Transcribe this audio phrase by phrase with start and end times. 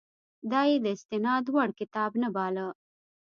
[0.51, 2.67] دا یې د استناد وړ کتاب نه باله.